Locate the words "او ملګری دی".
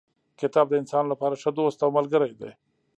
1.85-2.51